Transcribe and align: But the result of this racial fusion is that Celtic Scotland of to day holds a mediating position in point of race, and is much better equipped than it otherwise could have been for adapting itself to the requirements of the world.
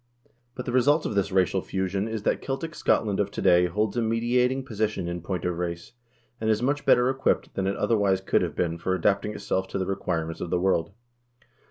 But 0.55 0.65
the 0.65 0.71
result 0.71 1.05
of 1.05 1.13
this 1.13 1.31
racial 1.31 1.61
fusion 1.61 2.07
is 2.07 2.23
that 2.23 2.41
Celtic 2.41 2.73
Scotland 2.73 3.19
of 3.19 3.29
to 3.29 3.39
day 3.39 3.67
holds 3.67 3.95
a 3.95 4.01
mediating 4.01 4.65
position 4.65 5.07
in 5.07 5.21
point 5.21 5.45
of 5.45 5.59
race, 5.59 5.91
and 6.39 6.49
is 6.49 6.59
much 6.59 6.87
better 6.87 7.07
equipped 7.07 7.53
than 7.53 7.67
it 7.67 7.75
otherwise 7.77 8.19
could 8.19 8.41
have 8.41 8.55
been 8.55 8.79
for 8.79 8.95
adapting 8.95 9.35
itself 9.35 9.67
to 9.67 9.77
the 9.77 9.85
requirements 9.85 10.41
of 10.41 10.49
the 10.49 10.59
world. 10.59 10.91